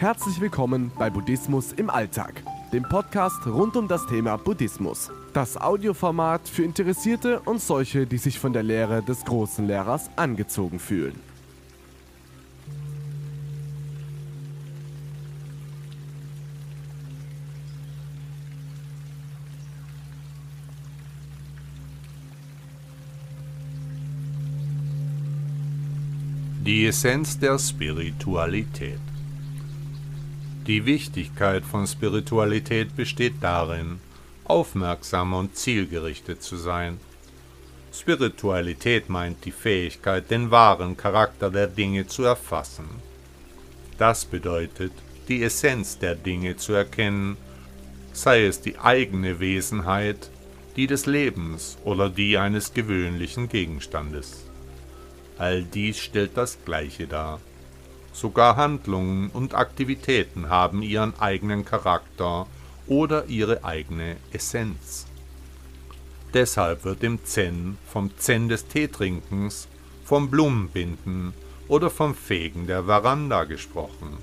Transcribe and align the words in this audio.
Herzlich 0.00 0.40
willkommen 0.40 0.90
bei 0.98 1.10
Buddhismus 1.10 1.72
im 1.72 1.90
Alltag, 1.90 2.42
dem 2.72 2.84
Podcast 2.84 3.46
rund 3.46 3.76
um 3.76 3.86
das 3.86 4.06
Thema 4.06 4.38
Buddhismus. 4.38 5.10
Das 5.34 5.58
Audioformat 5.58 6.48
für 6.48 6.62
Interessierte 6.62 7.40
und 7.40 7.60
solche, 7.60 8.06
die 8.06 8.16
sich 8.16 8.38
von 8.38 8.54
der 8.54 8.62
Lehre 8.62 9.02
des 9.02 9.26
großen 9.26 9.66
Lehrers 9.66 10.08
angezogen 10.16 10.78
fühlen. 10.78 11.20
Die 26.64 26.86
Essenz 26.86 27.38
der 27.38 27.58
Spiritualität 27.58 29.09
Die 30.66 30.84
Wichtigkeit 30.84 31.64
von 31.64 31.86
Spiritualität 31.86 32.94
besteht 32.94 33.34
darin, 33.40 33.98
aufmerksam 34.44 35.32
und 35.32 35.56
zielgerichtet 35.56 36.42
zu 36.42 36.56
sein. 36.56 36.98
Spiritualität 37.92 39.08
meint 39.08 39.44
die 39.44 39.52
Fähigkeit, 39.52 40.30
den 40.30 40.50
wahren 40.50 40.96
Charakter 40.96 41.50
der 41.50 41.66
Dinge 41.66 42.06
zu 42.06 42.24
erfassen. 42.24 42.88
Das 43.96 44.24
bedeutet, 44.24 44.92
die 45.28 45.42
Essenz 45.42 45.98
der 45.98 46.14
Dinge 46.14 46.56
zu 46.56 46.72
erkennen, 46.72 47.36
sei 48.12 48.44
es 48.44 48.60
die 48.60 48.78
eigene 48.78 49.40
Wesenheit, 49.40 50.30
die 50.76 50.86
des 50.86 51.06
Lebens 51.06 51.78
oder 51.84 52.10
die 52.10 52.36
eines 52.38 52.74
gewöhnlichen 52.74 53.48
Gegenstandes. 53.48 54.44
All 55.38 55.62
dies 55.62 55.98
stellt 55.98 56.36
das 56.36 56.58
Gleiche 56.64 57.06
dar. 57.06 57.40
Sogar 58.12 58.56
Handlungen 58.56 59.30
und 59.30 59.54
Aktivitäten 59.54 60.48
haben 60.48 60.82
ihren 60.82 61.18
eigenen 61.18 61.64
Charakter 61.64 62.46
oder 62.86 63.26
ihre 63.26 63.64
eigene 63.64 64.16
Essenz. 64.32 65.06
Deshalb 66.34 66.84
wird 66.84 67.02
im 67.02 67.24
Zen 67.24 67.78
vom 67.86 68.10
Zen 68.18 68.48
des 68.48 68.66
Teetrinkens, 68.66 69.68
vom 70.04 70.30
Blumenbinden 70.30 71.32
oder 71.68 71.90
vom 71.90 72.14
Fegen 72.14 72.66
der 72.66 72.84
Veranda 72.84 73.44
gesprochen. 73.44 74.18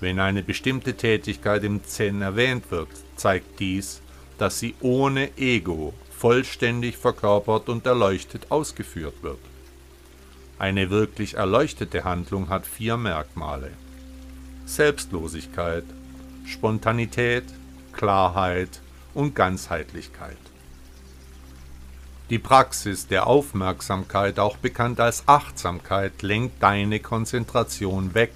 Wenn 0.00 0.18
eine 0.18 0.42
bestimmte 0.42 0.94
Tätigkeit 0.94 1.62
im 1.62 1.84
Zen 1.84 2.22
erwähnt 2.22 2.70
wird, 2.70 2.88
zeigt 3.16 3.60
dies, 3.60 4.00
dass 4.38 4.58
sie 4.58 4.74
ohne 4.80 5.36
Ego 5.36 5.92
vollständig 6.10 6.96
verkörpert 6.96 7.68
und 7.68 7.86
erleuchtet 7.86 8.46
ausgeführt 8.50 9.22
wird. 9.22 9.38
Eine 10.60 10.90
wirklich 10.90 11.38
erleuchtete 11.38 12.04
Handlung 12.04 12.50
hat 12.50 12.66
vier 12.66 12.98
Merkmale. 12.98 13.70
Selbstlosigkeit, 14.66 15.84
Spontanität, 16.44 17.44
Klarheit 17.94 18.82
und 19.14 19.34
Ganzheitlichkeit. 19.34 20.36
Die 22.28 22.38
Praxis 22.38 23.06
der 23.06 23.26
Aufmerksamkeit, 23.26 24.38
auch 24.38 24.58
bekannt 24.58 25.00
als 25.00 25.26
Achtsamkeit, 25.26 26.20
lenkt 26.20 26.62
deine 26.62 27.00
Konzentration 27.00 28.12
weg 28.12 28.32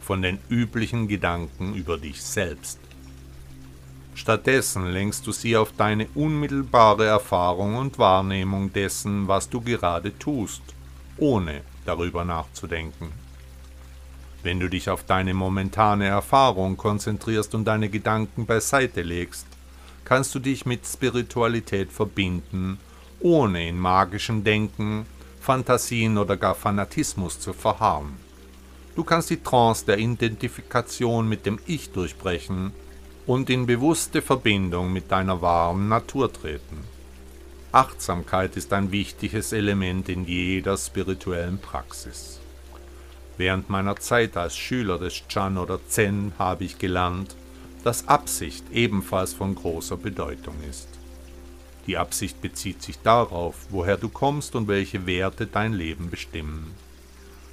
von 0.00 0.22
den 0.22 0.38
üblichen 0.48 1.08
Gedanken 1.08 1.74
über 1.74 1.98
dich 1.98 2.22
selbst. 2.22 2.78
Stattdessen 4.14 4.86
lenkst 4.86 5.26
du 5.26 5.32
sie 5.32 5.58
auf 5.58 5.72
deine 5.76 6.06
unmittelbare 6.14 7.04
Erfahrung 7.04 7.76
und 7.76 7.98
Wahrnehmung 7.98 8.72
dessen, 8.72 9.28
was 9.28 9.50
du 9.50 9.60
gerade 9.60 10.18
tust 10.18 10.62
ohne 11.18 11.62
darüber 11.84 12.24
nachzudenken. 12.24 13.12
Wenn 14.42 14.60
du 14.60 14.68
dich 14.68 14.90
auf 14.90 15.04
deine 15.04 15.34
momentane 15.34 16.06
Erfahrung 16.06 16.76
konzentrierst 16.76 17.54
und 17.54 17.64
deine 17.64 17.88
Gedanken 17.88 18.46
beiseite 18.46 19.02
legst, 19.02 19.46
kannst 20.04 20.34
du 20.34 20.38
dich 20.38 20.66
mit 20.66 20.86
Spiritualität 20.86 21.90
verbinden, 21.90 22.78
ohne 23.20 23.68
in 23.68 23.78
magischem 23.78 24.44
Denken, 24.44 25.06
Fantasien 25.40 26.18
oder 26.18 26.36
gar 26.36 26.54
Fanatismus 26.54 27.40
zu 27.40 27.52
verharren. 27.52 28.16
Du 28.94 29.04
kannst 29.04 29.30
die 29.30 29.42
Trance 29.42 29.84
der 29.84 29.98
Identifikation 29.98 31.28
mit 31.28 31.44
dem 31.44 31.58
Ich 31.66 31.90
durchbrechen 31.90 32.72
und 33.26 33.50
in 33.50 33.66
bewusste 33.66 34.22
Verbindung 34.22 34.92
mit 34.92 35.10
deiner 35.10 35.42
wahren 35.42 35.88
Natur 35.88 36.32
treten. 36.32 36.95
Achtsamkeit 37.72 38.56
ist 38.56 38.72
ein 38.72 38.92
wichtiges 38.92 39.52
Element 39.52 40.08
in 40.08 40.24
jeder 40.24 40.76
spirituellen 40.76 41.58
Praxis. 41.58 42.40
Während 43.36 43.68
meiner 43.68 43.96
Zeit 43.96 44.36
als 44.36 44.56
Schüler 44.56 44.98
des 44.98 45.26
Chan 45.28 45.58
oder 45.58 45.78
Zen 45.88 46.32
habe 46.38 46.64
ich 46.64 46.78
gelernt, 46.78 47.36
dass 47.84 48.08
Absicht 48.08 48.64
ebenfalls 48.72 49.34
von 49.34 49.54
großer 49.54 49.96
Bedeutung 49.96 50.54
ist. 50.68 50.88
Die 51.86 51.98
Absicht 51.98 52.40
bezieht 52.40 52.82
sich 52.82 52.98
darauf, 53.00 53.54
woher 53.70 53.96
du 53.96 54.08
kommst 54.08 54.56
und 54.56 54.68
welche 54.68 55.06
Werte 55.06 55.46
dein 55.46 55.72
Leben 55.72 56.10
bestimmen. 56.10 56.72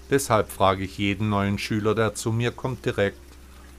Deshalb 0.10 0.52
frage 0.52 0.86
ich 0.86 0.98
jeden 0.98 1.30
neuen 1.30 1.60
Schüler, 1.60 1.96
der 1.96 2.16
zu 2.16 2.32
mir 2.32 2.52
kommt, 2.52 2.86
direkt, 2.86 3.20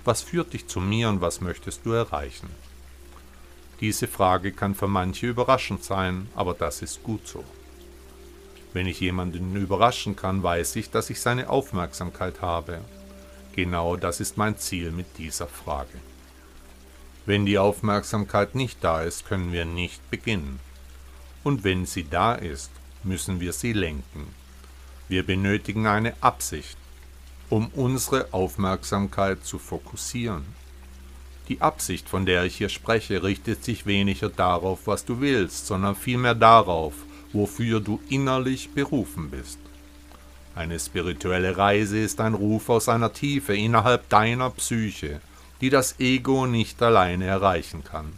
was 0.04 0.20
führt 0.20 0.52
dich 0.52 0.66
zu 0.66 0.80
mir 0.80 1.08
und 1.08 1.20
was 1.20 1.40
möchtest 1.40 1.86
du 1.86 1.92
erreichen? 1.92 2.48
Diese 3.80 4.06
Frage 4.06 4.52
kann 4.52 4.74
für 4.74 4.88
manche 4.88 5.26
überraschend 5.26 5.82
sein, 5.82 6.28
aber 6.34 6.54
das 6.54 6.82
ist 6.82 7.02
gut 7.02 7.26
so. 7.26 7.44
Wenn 8.72 8.86
ich 8.86 9.00
jemanden 9.00 9.54
überraschen 9.56 10.16
kann, 10.16 10.42
weiß 10.42 10.76
ich, 10.76 10.90
dass 10.90 11.10
ich 11.10 11.20
seine 11.20 11.48
Aufmerksamkeit 11.48 12.40
habe. 12.40 12.80
Genau 13.54 13.96
das 13.96 14.20
ist 14.20 14.36
mein 14.36 14.58
Ziel 14.58 14.90
mit 14.90 15.18
dieser 15.18 15.46
Frage. 15.46 16.00
Wenn 17.26 17.46
die 17.46 17.58
Aufmerksamkeit 17.58 18.54
nicht 18.54 18.82
da 18.82 19.02
ist, 19.02 19.26
können 19.26 19.52
wir 19.52 19.64
nicht 19.64 20.10
beginnen. 20.10 20.60
Und 21.44 21.62
wenn 21.62 21.86
sie 21.86 22.08
da 22.08 22.34
ist, 22.34 22.70
müssen 23.04 23.40
wir 23.40 23.52
sie 23.52 23.72
lenken. 23.72 24.34
Wir 25.08 25.24
benötigen 25.24 25.86
eine 25.86 26.14
Absicht, 26.20 26.76
um 27.50 27.68
unsere 27.68 28.32
Aufmerksamkeit 28.32 29.44
zu 29.44 29.58
fokussieren. 29.58 30.44
Die 31.48 31.60
Absicht, 31.60 32.08
von 32.08 32.24
der 32.24 32.44
ich 32.44 32.56
hier 32.56 32.70
spreche, 32.70 33.22
richtet 33.22 33.64
sich 33.64 33.84
weniger 33.84 34.30
darauf, 34.30 34.86
was 34.86 35.04
du 35.04 35.20
willst, 35.20 35.66
sondern 35.66 35.94
vielmehr 35.94 36.34
darauf, 36.34 36.94
wofür 37.32 37.80
du 37.80 38.00
innerlich 38.08 38.70
berufen 38.70 39.30
bist. 39.30 39.58
Eine 40.54 40.78
spirituelle 40.78 41.56
Reise 41.56 41.98
ist 41.98 42.20
ein 42.20 42.34
Ruf 42.34 42.70
aus 42.70 42.88
einer 42.88 43.12
Tiefe 43.12 43.56
innerhalb 43.56 44.08
deiner 44.08 44.50
Psyche, 44.50 45.20
die 45.60 45.68
das 45.68 45.98
Ego 45.98 46.46
nicht 46.46 46.80
alleine 46.80 47.26
erreichen 47.26 47.84
kann. 47.84 48.12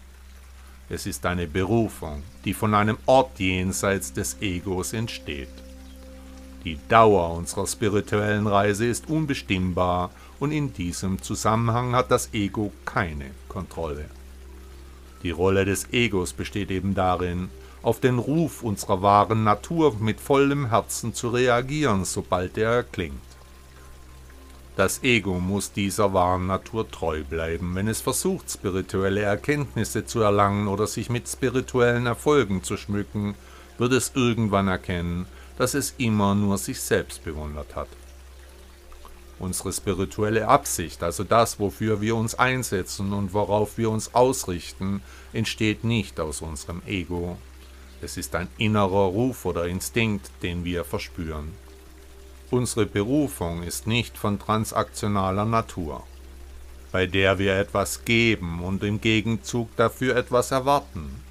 Es 0.88 1.06
ist 1.06 1.26
eine 1.26 1.48
Berufung, 1.48 2.22
die 2.44 2.54
von 2.54 2.74
einem 2.74 2.98
Ort 3.06 3.40
jenseits 3.40 4.12
des 4.12 4.36
Egos 4.40 4.92
entsteht. 4.92 5.65
Die 6.66 6.80
Dauer 6.88 7.30
unserer 7.30 7.68
spirituellen 7.68 8.48
Reise 8.48 8.86
ist 8.86 9.08
unbestimmbar 9.08 10.10
und 10.40 10.50
in 10.50 10.72
diesem 10.72 11.22
Zusammenhang 11.22 11.94
hat 11.94 12.10
das 12.10 12.34
Ego 12.34 12.72
keine 12.84 13.30
Kontrolle. 13.46 14.06
Die 15.22 15.30
Rolle 15.30 15.64
des 15.64 15.92
Egos 15.92 16.32
besteht 16.32 16.72
eben 16.72 16.96
darin, 16.96 17.50
auf 17.82 18.00
den 18.00 18.18
Ruf 18.18 18.64
unserer 18.64 19.00
wahren 19.00 19.44
Natur 19.44 19.94
mit 20.00 20.18
vollem 20.18 20.70
Herzen 20.70 21.14
zu 21.14 21.28
reagieren, 21.28 22.04
sobald 22.04 22.58
er 22.58 22.70
erklingt. 22.72 23.14
Das 24.74 25.04
Ego 25.04 25.38
muss 25.38 25.70
dieser 25.70 26.14
wahren 26.14 26.48
Natur 26.48 26.90
treu 26.90 27.22
bleiben, 27.22 27.76
wenn 27.76 27.86
es 27.86 28.00
versucht, 28.00 28.50
spirituelle 28.50 29.22
Erkenntnisse 29.22 30.04
zu 30.04 30.20
erlangen 30.20 30.66
oder 30.66 30.88
sich 30.88 31.10
mit 31.10 31.28
spirituellen 31.28 32.06
Erfolgen 32.06 32.64
zu 32.64 32.76
schmücken, 32.76 33.36
wird 33.78 33.92
es 33.92 34.10
irgendwann 34.16 34.66
erkennen, 34.66 35.26
dass 35.58 35.74
es 35.74 35.94
immer 35.98 36.34
nur 36.34 36.58
sich 36.58 36.80
selbst 36.80 37.24
bewundert 37.24 37.76
hat. 37.76 37.88
Unsere 39.38 39.72
spirituelle 39.72 40.48
Absicht, 40.48 41.02
also 41.02 41.22
das, 41.22 41.60
wofür 41.60 42.00
wir 42.00 42.16
uns 42.16 42.34
einsetzen 42.34 43.12
und 43.12 43.34
worauf 43.34 43.76
wir 43.76 43.90
uns 43.90 44.14
ausrichten, 44.14 45.02
entsteht 45.32 45.84
nicht 45.84 46.18
aus 46.20 46.40
unserem 46.40 46.80
Ego. 46.86 47.36
Es 48.00 48.16
ist 48.16 48.34
ein 48.34 48.48
innerer 48.56 49.06
Ruf 49.06 49.44
oder 49.44 49.66
Instinkt, 49.66 50.30
den 50.42 50.64
wir 50.64 50.84
verspüren. 50.84 51.52
Unsere 52.50 52.86
Berufung 52.86 53.62
ist 53.62 53.86
nicht 53.86 54.16
von 54.16 54.38
transaktionaler 54.38 55.44
Natur, 55.44 56.04
bei 56.92 57.06
der 57.06 57.38
wir 57.38 57.56
etwas 57.56 58.04
geben 58.04 58.62
und 58.62 58.84
im 58.84 59.00
Gegenzug 59.00 59.74
dafür 59.76 60.16
etwas 60.16 60.50
erwarten. 60.50 61.22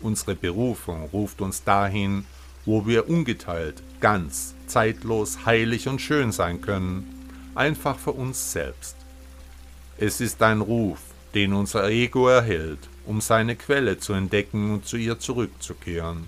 Unsere 0.00 0.34
Berufung 0.34 1.08
ruft 1.12 1.40
uns 1.40 1.64
dahin, 1.64 2.26
wo 2.66 2.86
wir 2.86 3.08
ungeteilt, 3.08 3.82
ganz, 4.00 4.54
zeitlos, 4.66 5.46
heilig 5.46 5.88
und 5.88 6.00
schön 6.00 6.32
sein 6.32 6.60
können, 6.60 7.28
einfach 7.54 7.98
für 7.98 8.12
uns 8.12 8.52
selbst. 8.52 8.96
Es 9.98 10.20
ist 10.20 10.42
ein 10.42 10.60
Ruf, 10.60 10.98
den 11.34 11.52
unser 11.52 11.88
Ego 11.88 12.28
erhält, 12.28 12.80
um 13.06 13.20
seine 13.20 13.56
Quelle 13.56 13.98
zu 13.98 14.12
entdecken 14.12 14.72
und 14.72 14.86
zu 14.86 14.96
ihr 14.96 15.18
zurückzukehren. 15.18 16.26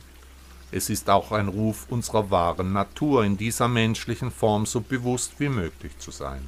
Es 0.73 0.91
ist 0.91 1.09
auch 1.09 1.33
ein 1.33 1.49
Ruf 1.49 1.87
unserer 1.89 2.31
wahren 2.31 2.73
Natur, 2.73 3.25
in 3.25 3.37
dieser 3.37 3.69
menschlichen 3.69 4.31
Form 4.31 4.67
so 4.67 4.81
bewusst 4.81 5.35
wie 5.39 5.49
möglich 5.49 5.99
zu 5.99 6.11
sein. 6.11 6.43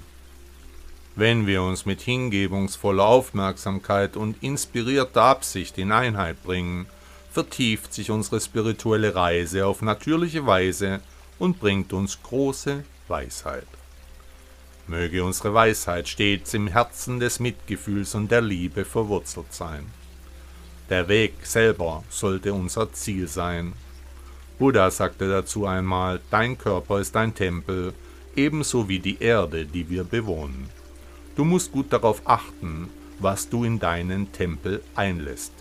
Wenn 1.15 1.47
wir 1.47 1.63
uns 1.63 1.87
mit 1.87 2.01
hingebungsvoller 2.01 3.05
Aufmerksamkeit 3.05 4.17
und 4.17 4.41
inspirierter 4.43 5.23
Absicht 5.23 5.79
in 5.79 5.91
Einheit 5.91 6.43
bringen, 6.45 6.87
vertieft 7.39 7.95
sich 7.95 8.11
unsere 8.11 8.41
spirituelle 8.41 9.15
Reise 9.15 9.65
auf 9.65 9.81
natürliche 9.81 10.45
Weise 10.45 11.01
und 11.39 11.61
bringt 11.61 11.93
uns 11.93 12.21
große 12.21 12.83
Weisheit. 13.07 13.69
Möge 14.89 15.23
unsere 15.23 15.55
Weisheit 15.55 16.09
stets 16.09 16.55
im 16.55 16.67
Herzen 16.67 17.21
des 17.21 17.39
Mitgefühls 17.39 18.17
und 18.17 18.33
der 18.33 18.41
Liebe 18.41 18.85
verwurzelt 18.85 19.53
sein. 19.53 19.87
Der 20.91 21.07
Weg 21.07 21.35
selber 21.45 22.03
sollte 22.09 22.53
unser 22.53 22.93
Ziel 22.93 23.29
sein. 23.29 23.73
Buddha 24.59 24.91
sagte 24.91 25.29
dazu 25.29 25.65
einmal, 25.65 26.19
dein 26.33 26.59
Körper 26.59 26.99
ist 26.99 27.15
ein 27.15 27.37
Tempel, 27.37 27.95
ebenso 28.35 28.89
wie 28.89 28.99
die 28.99 29.23
Erde, 29.23 29.65
die 29.65 29.89
wir 29.89 30.03
bewohnen. 30.03 30.71
Du 31.37 31.45
musst 31.45 31.71
gut 31.71 31.93
darauf 31.93 32.21
achten, 32.25 32.89
was 33.21 33.49
du 33.49 33.63
in 33.63 33.79
deinen 33.79 34.33
Tempel 34.33 34.83
einlässt. 34.97 35.53